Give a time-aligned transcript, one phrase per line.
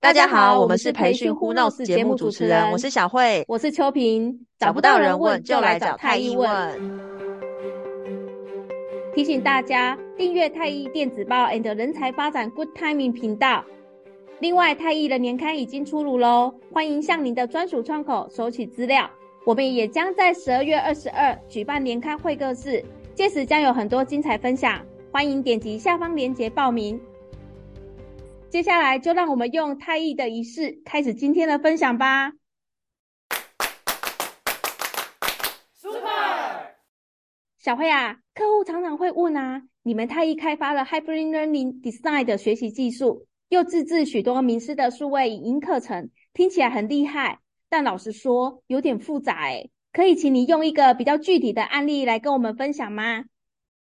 [0.00, 4.46] 大家好，我们是培训 Who Knows 节目主持人，我是小慧，我是秋萍。
[4.56, 6.48] 找不到人问，就来找太医问。
[9.12, 13.64] 提醒大家订阅太医电子报 and 人才发展 Good Timing 频道。
[14.38, 19.10] 另外，太医的年刊已经出炉喽，欢迎向您的专属窗口索取资料。
[19.44, 22.84] 我们也将在十二月二十二举办年刊会客室，
[23.14, 24.80] 届时将有很多精彩分享，
[25.10, 27.00] 欢迎点击下方链接报名。
[28.50, 32.32] 接下来就让我们用太医的仪式开始今天的分享吧。
[35.74, 35.98] Super！
[37.58, 49.70] 小慧啊，客户常常会问啊，你们太医开发了 Hybrid Learning Design 的学习技术，又自制许多名师的数位影音课程，听起来很厉害，但老实说有点复杂诶。
[49.92, 53.24] 可以请你用一个比较具体的案例来跟我们分享吗？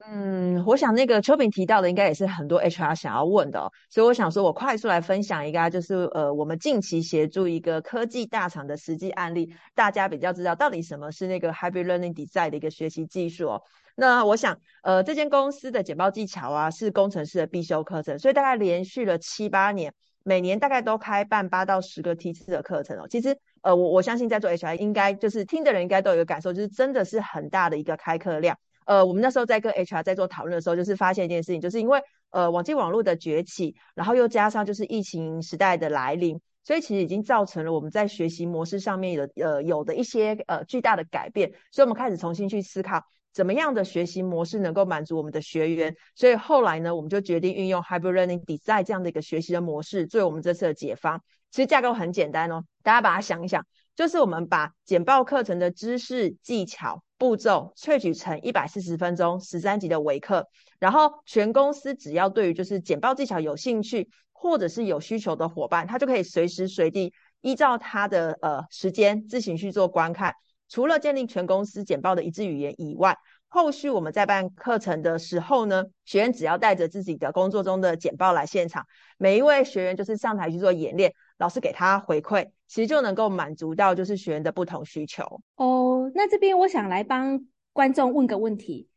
[0.00, 13.62] 嗯，我想那个秋萍提到的，应该也是很多 HR 想要问的哦，所以我想说，我快速来分享一个，就是呃，我们近期协助一个科技大厂的实际案例，大家比较知道到底什么是那个 Hybrid Learning Design 的一个学习技术哦。
[13.96, 23.06] 那我想，呃，这间公司的简报技巧啊，是工程师的必修课程，所以大概连续了七八年，每年大概都开办八到十个梯次的课程哦。
[23.08, 28.58] 其实，呃，我我相信在做 HR 应该就是听的人应该都有一个感受，就是真的是很大的一个开课量。
[28.84, 51.20] 呃，我们那时候在跟 HR 在做讨论的时候，就是发现一件事情，就是因为呃网际网络的崛起，然后又加上就是疫情时代的来临，所以其实已经造成了我们在学习模式上面的呃有的一些呃巨大的改变，所以我们开始重新去思考怎么样的学习模式能够满足我们的学员，所以后来呢，我们就决定运用 Hybrid Learning Design 这样的一个学习的模式，作为我们这次的解方。
[51.50, 53.64] 其实架构很简单哦，大家把它想一想，
[53.96, 57.02] 就是我们把简报课程的知识技巧。
[57.16, 60.46] 步骤萃取成一百四十分钟十三集的微课，
[60.78, 70.34] 然后全公司只要对于就是简报技巧有兴趣或者是有需求的伙伴，他就可以随时随地依照他的呃时间自行去做观看。
[70.68, 73.16] 除了建立全公司简报的一致语言以外，
[73.54, 78.84] 后续我们在办课程的时候呢，学员只要带着自己的工作中的简报来现场，
[79.16, 85.40] 每一位学员就是上台去做演练，老师给他回馈，其实就能够满足到就是学员的不同需求。
[85.54, 88.88] 哦，那这边我想来帮观众问个问题，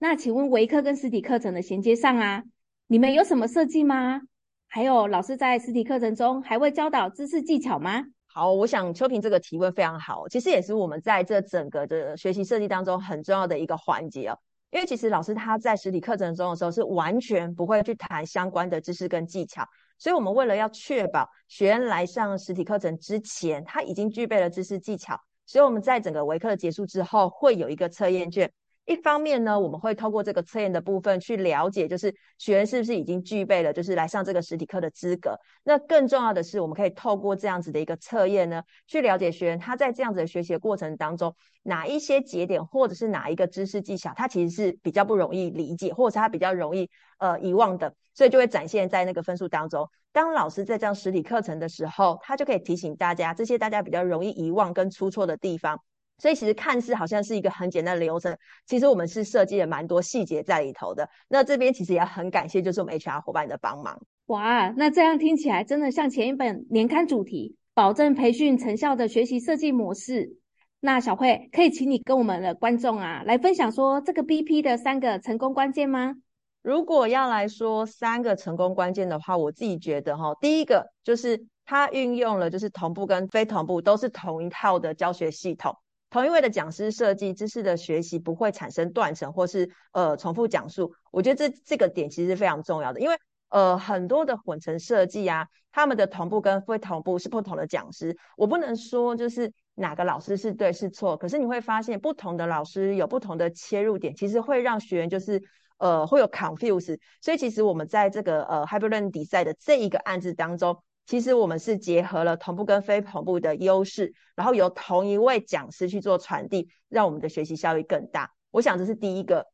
[0.00, 2.42] 那请问微课跟实体课程的衔接上啊，
[2.88, 4.22] 你们有什么设计吗？
[4.66, 8.06] 还有老师在实体课程中还会教导知识技巧吗？
[8.32, 14.38] 好，我想秋萍这个提问非常好，其实也是我们在这整个的学习设计当中很重要的一个环节哦。
[14.70, 19.66] 因为其实老师他在实体课程中的时候是完全不会去谈相关的知识跟技巧，
[19.98, 28.48] 所以我们为了要确保学员来上实体课程之前他已经具备了知识技巧，所以我们在整个微课结束之后会有一个测验卷。
[28.90, 35.38] 一方面呢，我们会透过这个测验的部分去了解，就是学员是不是已经具备了，就是来上这个实体课的资格。
[35.62, 49.88] 那更重要的是，我们可以透过这样子的一个测验呢，去了解学员他在这样子的学习的过程当中，哪一些节点或者是哪一个知识技巧，他其实是比较不容易理解，或者是他比较容易呃遗忘的，所以就会展现在那个分数当中。
[50.10, 55.80] 当老师在这样实体课程的时候，他就可以提醒大家这些大家比较容易遗忘跟出错的地方。
[56.20, 58.36] 所以其实看似好像是一个很简单的流程，
[58.66, 61.08] 其实我们是设计了蛮多细节在里头的。
[61.28, 64.00] 那这边其实也很感谢，就是我们 HR 伙伴的帮忙。
[64.26, 70.36] 哇，那这样听起来真的像前一本年刊主题，保证培训成效的学习设计模式。
[70.82, 76.14] 那小慧可以请你跟我们的观众啊来分享说这个 BP 的三个成功关键吗？
[76.62, 85.74] 如果要来说三个成功关键的话，我自己觉得哈，第一个就是它运用了就是同步跟非同步都是同一套的教学系统。
[86.10, 93.16] 同一位的讲师设计知识的学习不会产生断层或是呃重复讲述，我觉得这这个点其实是非常重要的，因为
[93.48, 105.40] 呃很多的混成设计啊，他们的同步跟非同步是不同的讲师，我不能说就是哪个老师是对是错，可是你会发现不同的老师有不同的切入点，其实会让学员就是
[105.78, 110.82] 呃会有 confuse，所以其实我们在这个呃 Hybrid Learning Design 的这一个案子当中。
[111.10, 118.30] 其实我们是结合了同步跟非同步的优势，然后由同一位讲师去做传递，让我们的学习效益更大。
[118.52, 119.44] 我想这是第一个，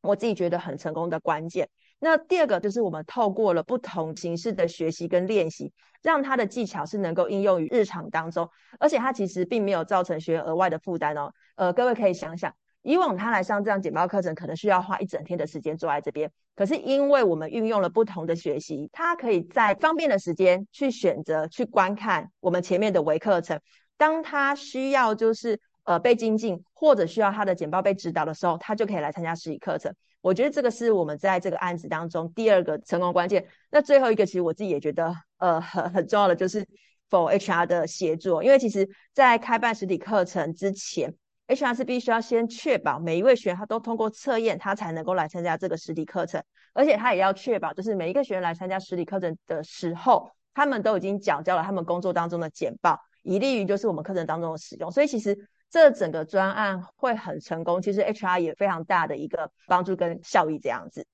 [0.00, 1.68] 我自己觉得很成功的关键。
[1.98, 8.48] 那第二个就是我们透过了不同形式的学习跟练习，让他的技巧是能够应用于日常当中，
[8.80, 11.30] 而且他其实并没有造成学员额外的负担哦。
[11.56, 12.54] 呃，各位可以想想。
[12.82, 16.30] 以往他来上这样简报课程，可能需要花一整天的时间坐在这边。
[16.54, 23.58] 可是因为我们运用了不同的学习，他可以在方便的时间去选择去观看我们前面的微课程。
[23.96, 29.94] 当他需要就是呃被精进，或者需要他的简报被指导的时候，他就可以来参加实体课程。
[30.20, 33.46] 我觉得这个是我们在这个案子当中第二个成功关键。
[33.70, 36.66] 那最后一个，其实我自己也觉得，呃，很很重要的就是
[37.08, 41.14] for HR 的协作，因为其实在开办实体课程之前
[41.54, 54.90] ，HR 是必须要先确保每一位学员他都通过测验，他才能够来参加这个实体课程，而且他也要确保，就是每一个学员来参加实体课程的时候，他们都已经缴交了他们工作当中的简报，以利于就是我们课程当中的使用。
[54.90, 55.48] 所以其实。
[55.72, 61.06] 这整个专案会很成功，其实 HR 也非常大的一个帮助跟效益这样子。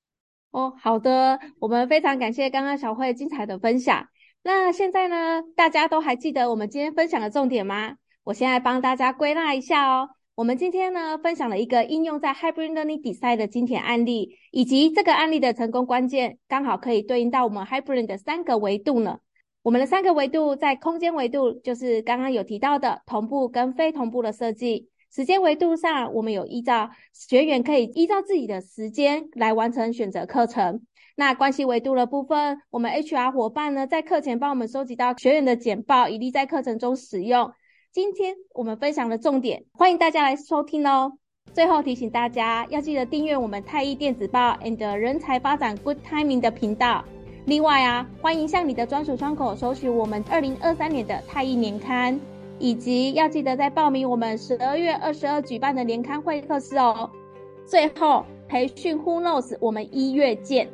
[0.50, 4.08] 哦，好的，我们非常感谢刚刚小慧精彩的分享。
[4.42, 7.94] 那现在呢，大家都还记得我们今天分享的重点吗？
[8.24, 10.08] 我现在帮大家归纳一下哦。
[10.38, 19.18] 我们今天呢，分享了一个应用在 Hybrid Learning Design 的经典案例，以及这个案例的成功关键，刚好可以对应到我们 Hybrid 的三个维度呢。
[19.62, 30.82] 我们的三个维度，在空间维度就是刚刚有提到的同步跟非同步的设计；时间维度上，我们有依照学员可以依照自己的时间来完成选择课程。
[31.16, 37.50] 那关系维度的部分，我们 HR 伙伴呢，在课前帮我们收集到学员的简报，以利在课程中使用。
[37.90, 41.10] 今天我们分享的重点，欢迎大家来收听哦。
[41.54, 47.02] 最后提醒大家，要记得订阅我们太一电子报 and 人才发展 Good Timing 的频道。
[47.46, 52.20] 另外啊，欢迎向你的专属窗口索取我们二零二三年的太一年刊，
[52.58, 57.10] 以及要记得在报名我们十二月二十二举办的年刊会客室哦。
[57.64, 60.68] 最后，培训 Who Knows，我们一月见。